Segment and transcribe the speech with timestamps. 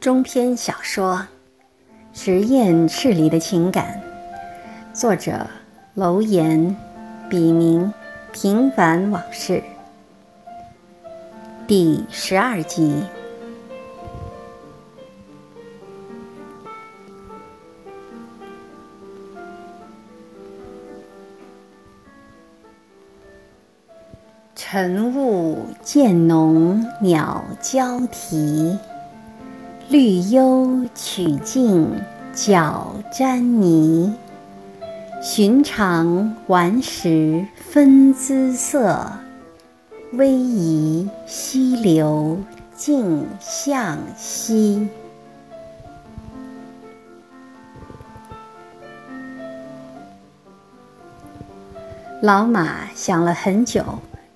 [0.00, 1.26] 中篇小说
[2.18, 4.00] 《实验室里的情感》，
[4.98, 5.46] 作者
[5.92, 6.74] 楼岩，
[7.28, 7.92] 笔名
[8.32, 9.62] 平凡往事，
[11.66, 13.04] 第十二集。
[24.54, 28.78] 晨雾渐浓，鸟交啼。
[29.90, 32.00] 绿幽曲径
[32.32, 34.14] 脚沾泥，
[35.20, 39.10] 寻常顽石分姿色，
[40.12, 42.38] 逶迤溪流
[42.76, 44.86] 径向西。
[52.22, 53.84] 老马想了很久，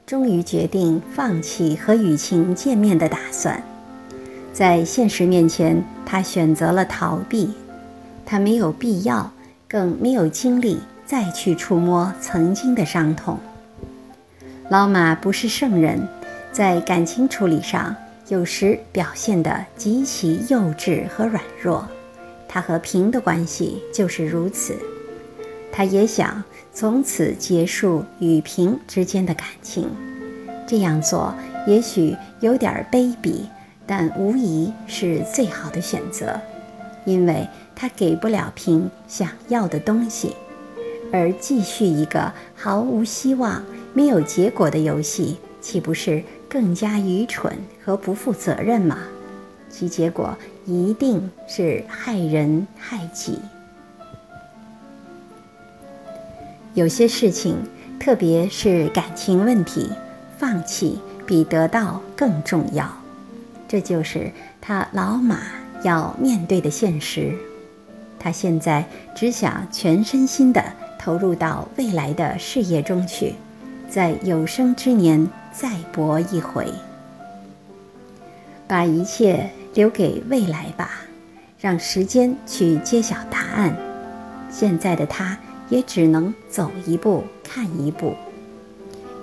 [0.04, 3.62] 终于决定放弃和雨晴见面的打算。
[4.54, 7.50] 在现实面前，他选择了逃避。
[8.24, 9.32] 他没有必要，
[9.68, 13.36] 更没有精力再去触摸曾经的伤痛。
[14.70, 16.08] 老马不是圣人，
[16.52, 17.96] 在感情处理上，
[18.28, 21.84] 有时表现得极其幼稚和软弱。
[22.48, 24.76] 他和平的关系就是如此。
[25.72, 26.40] 他也想
[26.72, 29.90] 从此结束与平之间的感情。
[30.64, 31.34] 这样做
[31.66, 33.40] 也许有点卑鄙。
[33.86, 36.40] 但无疑是最好的选择，
[37.04, 40.34] 因为他给不了平想要的东西，
[41.12, 48.98] 而继续一个毫无希望、没有结果的游戏，岂不是更加愚蠢和不负责任吗？
[49.68, 53.38] 其结果一定是害人害己。
[56.74, 57.56] 有些事情，
[58.00, 59.90] 特别是感情问题，
[60.38, 63.03] 放弃比得到更重要。
[63.74, 64.30] 这就是
[64.60, 65.40] 他老马
[65.82, 67.34] 要面对的现实。
[68.20, 68.84] 他现在
[69.16, 70.62] 只想全身心地
[70.96, 73.34] 投入到未来的事业中去，
[73.88, 76.68] 在有生之年再搏一回，
[78.68, 80.92] 把一切留给未来吧，
[81.58, 83.76] 让时间去揭晓答案。
[84.48, 85.36] 现在的他
[85.68, 88.14] 也只能走一步看一步。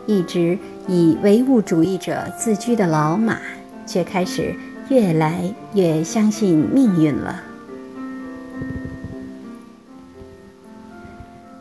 [0.08, 3.40] 一直以唯物主义者自居的老马。
[3.86, 4.56] 却开始
[4.90, 7.42] 越来越相信命运了。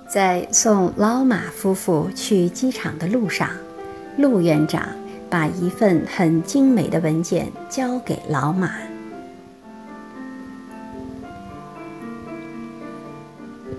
[0.08, 3.48] 在送老马夫妇去机场的路上，
[4.16, 4.82] 陆院长
[5.28, 8.72] 把一份很精美的文件交给老马。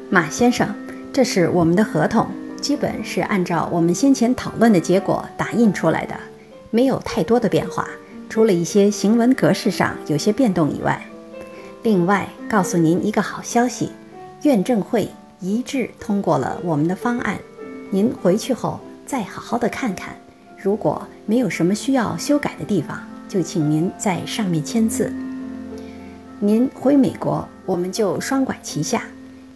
[0.10, 0.74] 马先生，
[1.12, 2.28] 这是我们的合同，
[2.62, 6.16] 基本是按照我们先前讨论的结果打印出来的，
[6.70, 7.88] 没有太多的变化。
[8.32, 11.06] 除了一些行文格式上有些变动以外，
[11.84, 13.92] 另外告诉您一个好消息，
[14.44, 15.10] 院政会
[15.42, 17.38] 一致通过了我们的方案。
[17.90, 20.16] 您回去后再好好的看看，
[20.58, 25.12] 如果没有什么需要修改的地方，就请您在上面签字。
[26.40, 29.04] 您回美国，我们就双管齐下，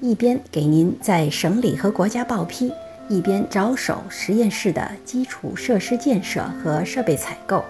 [0.01, 2.73] 一边给您在省里和国家报批，
[3.07, 7.63] 一边着手实验室的基础设施建设和设备采购。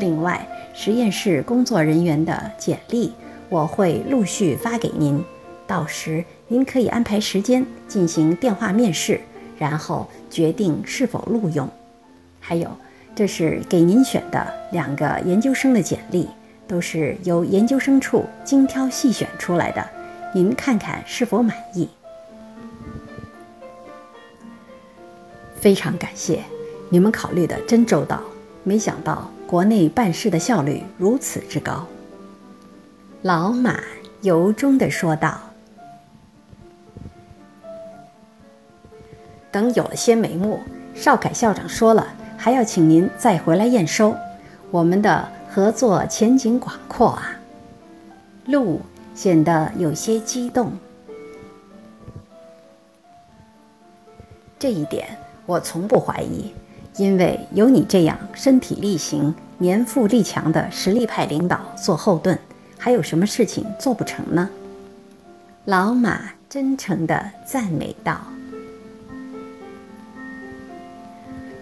[0.00, 3.12] 另外，实验室工作人员的简历
[3.48, 5.22] 我会陆续发给您，
[5.66, 9.20] 到时您可以安排时间进行电话面试，
[9.58, 11.68] 然后决定是否录用。
[12.40, 12.68] 还有，
[13.14, 16.26] 这是给您选的两个研究生的简历，
[16.66, 19.86] 都是由研究生处精挑细选出来的，
[20.34, 21.88] 您看看是否满意？
[25.54, 26.42] 非常感谢，
[26.88, 28.22] 你们考虑的真周到，
[28.64, 29.30] 没想到。
[29.52, 31.86] 国内办事的效率如此之高，
[33.20, 33.78] 老马
[34.22, 35.38] 由衷地说道
[39.52, 40.58] ：“等有了些眉目，
[40.94, 44.16] 邵凯校长说了，还要请您再回来验收。
[44.70, 47.36] 我们的合作前景广阔啊！”
[48.48, 48.80] 陆
[49.14, 50.72] 显得有些激动。
[54.58, 55.06] 这一点
[55.44, 56.54] 我从不怀疑。
[56.96, 62.38] 因为有你这样身体力行、年富力强的实力派领导做后盾，
[62.78, 64.50] 还有什么事情做不成呢？
[65.64, 68.20] 老马真诚地赞美道：“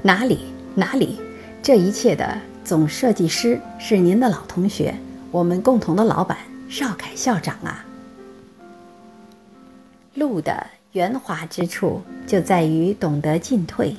[0.02, 0.40] 哪里
[0.74, 1.20] 哪里，
[1.62, 4.94] 这一切的总设计师是您的老同学，
[5.30, 6.38] 我们共同的老板
[6.68, 7.84] 邵凯校长啊。”
[10.14, 13.94] 路的圆滑之处就在于懂得进退。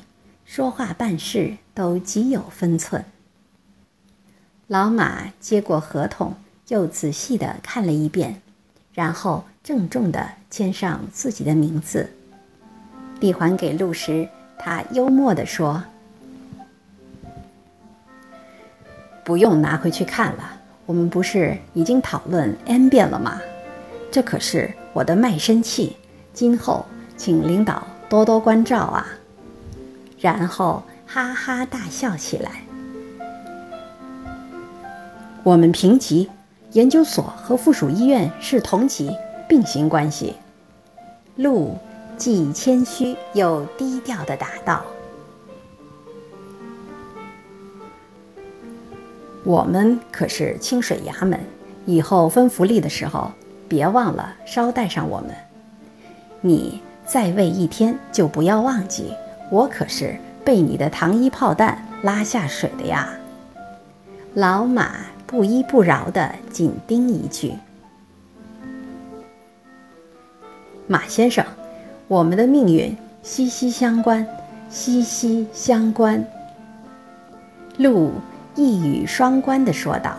[0.54, 3.06] 说话办事都极有分寸。
[4.68, 6.36] 老马接过合同，
[6.68, 8.42] 又仔细地看了一遍，
[8.94, 12.10] 然后郑重地签上自己的名字，
[13.18, 14.28] 递还给陆时，
[14.60, 15.82] 他幽默地说
[19.24, 23.40] ：“不用拿回去看了，我们不是已经讨论 n 遍了吗？
[24.12, 25.96] 这可是我的卖身契，
[26.34, 29.08] 今后请领导多多关照啊。”
[30.22, 32.62] 然后哈哈大笑起来。
[35.44, 36.30] 我们评级，
[36.74, 39.18] 研究所和附属医院是同级
[39.50, 40.36] 并行关系。
[41.36, 41.76] 陆
[42.16, 44.86] 既谦虚又低调的答道
[49.44, 51.40] ：“我们可是清水衙门，
[51.88, 53.32] 以后分福利的时候，
[53.68, 55.32] 别忘了捎带上我们。
[56.42, 59.12] 你在位一天，就不要忘记，
[59.52, 63.08] 我可是被你的糖衣炮弹拉下水的呀。”
[64.34, 65.12] 老马。
[65.32, 67.54] 不依不饶地紧盯一句
[70.88, 71.46] ：“马先生，
[72.10, 72.94] 我们的命运
[73.24, 74.28] 息息相关，
[74.70, 76.22] 息息相关。”
[77.80, 78.12] 鹿
[78.56, 80.18] 一语双关地说道。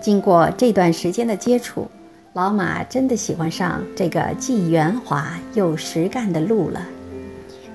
[0.00, 1.90] 经过这段时间的接触，
[2.34, 6.80] 老马真的喜欢上这个既圆滑又实干的鹿了，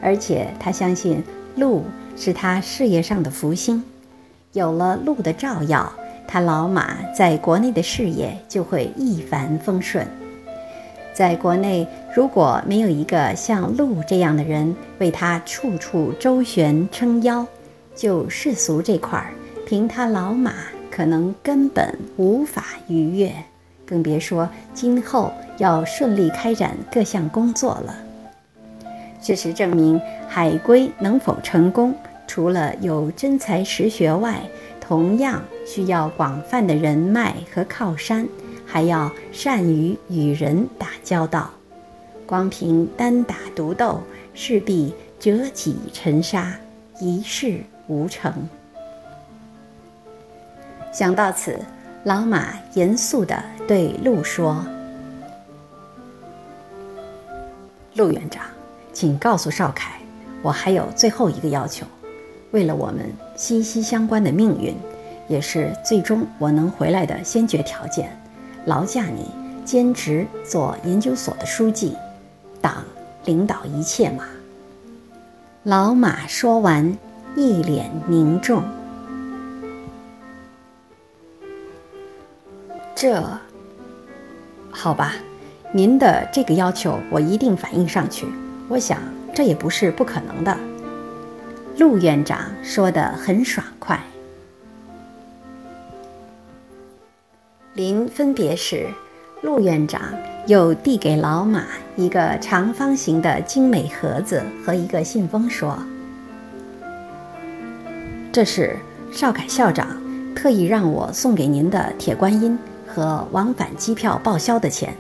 [0.02, 1.24] 而且他相信
[1.56, 1.84] 鹿
[2.16, 3.84] 是他事业上的福星。
[4.54, 5.92] 有了鹿的照耀，
[6.28, 10.08] 他老马在国内的事业就会一帆风顺。
[11.14, 11.86] 在国内，
[12.16, 17.46] 如果没有一个像鹿这样的人为他处处周旋撑腰，
[17.94, 19.34] 就世俗这块儿，
[19.68, 20.54] 凭他老马
[20.90, 23.34] 可能根本无法逾越，
[23.86, 27.96] 更别说今后要顺利开展各项工作了。
[29.22, 31.94] 事实证明，海归能否成功？
[32.28, 34.42] 除了有真才实学外，
[34.80, 38.28] 同样需要广泛的人脉和靠山，
[38.66, 41.50] 还要善于与人打交道。
[42.26, 44.00] 光凭单打独斗，
[44.36, 46.56] 势必折戟沉沙，
[47.00, 48.32] 一事无成。
[50.92, 51.60] 想到此，
[52.04, 54.64] 老马严肃地对陆说
[57.96, 58.44] ：“陆院长，
[59.00, 59.94] 请告诉邵凯，
[60.42, 61.86] 我还有最后一个要求。”
[62.52, 64.76] 为了我们息息相关的命运，
[65.30, 68.12] 也是最终我能回来的先决条件，
[68.66, 69.32] 劳驾你
[69.64, 71.96] 兼职做研究所的书记，
[72.60, 72.84] 党
[73.24, 74.26] 领导一切嘛。
[75.64, 76.98] 老马说完，
[77.38, 78.62] 一脸凝重。
[82.94, 83.24] 这，
[84.70, 85.14] 好吧，
[85.72, 88.28] 您的这个要求我一定反映上去。
[88.70, 89.00] 我想
[89.34, 90.56] 这也不是不可能的。
[91.78, 94.00] 陆院长说得很爽快。
[97.74, 98.88] 临分别时，
[99.42, 100.02] 陆院长
[100.46, 105.78] 又递给老马一个长方形的精美盒子和一个信封，说
[108.32, 108.78] ：“这是
[109.12, 109.88] 邵凯校长
[110.36, 114.94] 特意让我送给您的铁观音和往返机票报销的钱。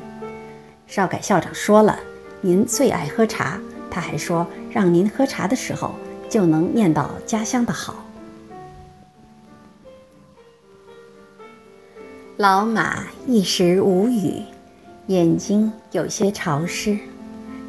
[0.87, 1.99] 邵凯校长说了，
[2.41, 5.95] 您最爱喝茶，他还说让您喝茶的时候。”
[6.29, 8.05] 就能念到家乡的好。
[12.37, 14.43] 老马一时无语，
[15.07, 16.99] 眼睛有些潮湿，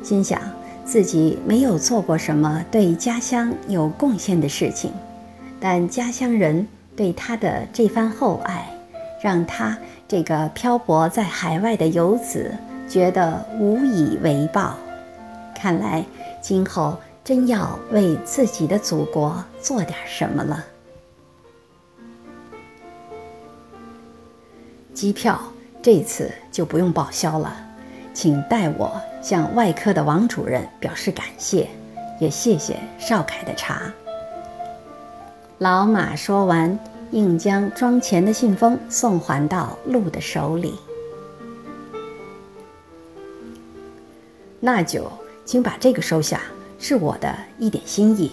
[0.03, 0.39] 心想
[0.85, 4.93] 自己没有做过什么对家乡有贡献的事情，
[5.59, 8.71] 但家乡人对他的这番厚爱，
[9.23, 12.55] 让他这个漂泊在海外的游子
[12.91, 14.75] 觉得无以为报。
[15.55, 16.05] 看来
[16.43, 16.99] 今后。
[17.23, 20.65] 真要为自己的祖国做点什么了。
[24.93, 25.39] 机票
[25.83, 27.55] 这次就不用报销了，
[28.13, 31.69] 请代我向外科的王主任表示感谢，
[32.19, 33.93] 也谢谢邵凯的茶。
[35.59, 36.77] 老马说完，
[37.13, 40.75] 硬将装钱的信封送还到陆的手里。
[44.61, 45.11] 那就
[45.45, 46.41] 请把这个收下。
[46.83, 48.33] 是我的一点心意，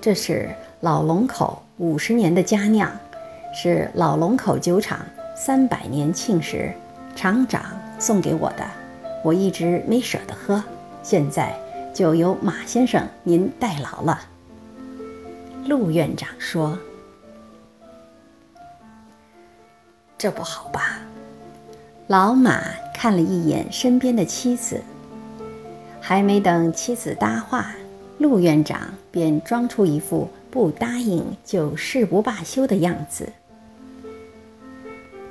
[0.00, 0.50] 这是
[0.80, 2.90] 老龙口五十年的佳酿，
[3.54, 4.98] 是老龙口酒厂
[5.36, 6.72] 三百年庆时
[7.14, 7.64] 厂长
[8.00, 8.66] 送给我的，
[9.22, 10.60] 我一直没舍得喝，
[11.04, 11.54] 现在
[11.94, 14.20] 就由马先生您代劳了。
[15.68, 16.76] 陆院长说
[20.18, 20.98] ：“这不好吧？”
[22.08, 22.60] 老马
[22.92, 24.82] 看了一眼身边的妻子，
[26.06, 27.74] 还没等妻子搭话。
[28.18, 33.32] 陆院长便装出一副不答应就誓不罢休的样子。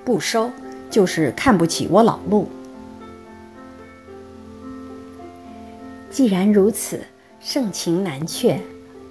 [0.03, 0.51] 不收
[0.89, 2.49] 就是看不起我老陆。
[6.09, 7.03] 既然如此，
[7.39, 8.59] 盛情难却，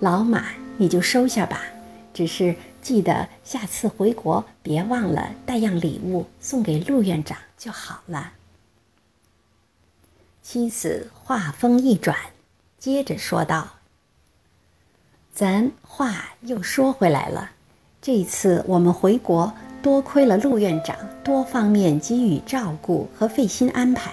[0.01, 1.63] 老马你就收下吧。
[2.13, 8.33] 只是记得下次回国别忘了带样礼物送给陆院长就好了。
[10.43, 12.17] 妻子话锋一转，
[12.79, 13.69] 接着说道
[15.33, 17.53] ：“咱话又说回来了，
[18.01, 24.13] 这次我们回国。”多亏了陆院长多方面给予照顾和费心安排，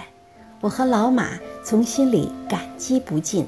[0.62, 3.46] 我和老马从心里感激不尽。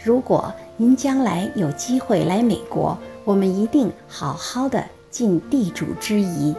[0.00, 6.54] 如果您将来有机会来美国，我们一定好好的尽地主之谊。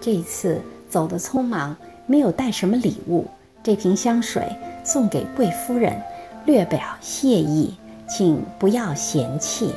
[0.00, 3.26] 这次走得匆忙，没有带什么礼物，
[3.64, 4.48] 这瓶香水
[4.90, 6.02] 送给贵夫人，
[6.46, 7.76] 略表谢意，
[8.08, 9.72] 请不要嫌弃。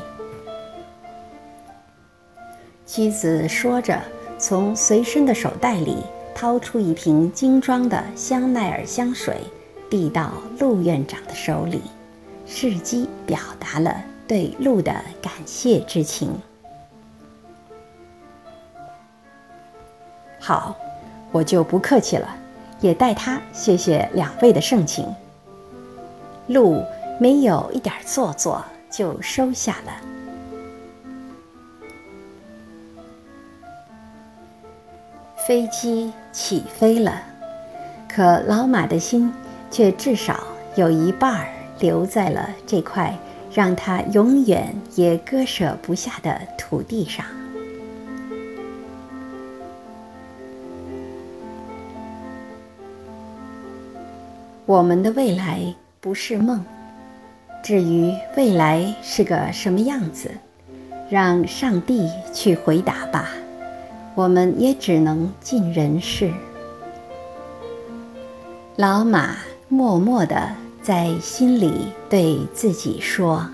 [2.86, 4.02] 妻子说着。
[4.40, 6.04] 从随身的手袋里
[6.36, 9.38] 掏出一瓶精装的香奈儿香水，
[9.90, 11.82] 递到陆院长的手里，
[12.46, 14.92] 伺机表达了对陆的
[15.22, 16.30] 感谢之情。
[20.42, 20.76] 好，
[21.32, 22.28] 我就不客气了，
[22.84, 25.08] 也代他谢谢两位的盛情。
[26.48, 26.84] 陆
[27.18, 29.94] 没有一点做作，就收下了。
[35.48, 37.22] 飞机起飞了，
[38.14, 39.34] 可老马的心
[39.72, 40.44] 却至少
[40.76, 41.48] 有一半儿
[41.80, 43.18] 留在了这块
[43.54, 47.26] 让他永远也割舍不下的土地上。
[54.66, 56.64] 我们的未来不是梦，
[57.62, 60.32] 至于未来是个什么样子，
[61.10, 63.30] 让上帝去回答吧。
[64.16, 66.32] 我们也只能尽人事。
[68.78, 69.36] 老马
[69.68, 70.50] 默默地
[70.82, 73.46] 在心里对自己说：“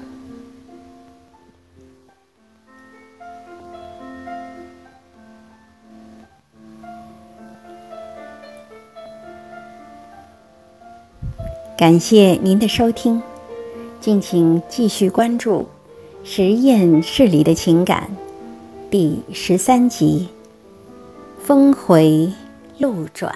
[11.79, 13.21] 感谢您的收听，
[14.01, 15.62] 敬请继续关注
[16.25, 18.09] 《实验室里的情感》
[18.91, 20.27] 第十三集。
[21.41, 22.33] 峰回
[22.79, 23.33] 路转。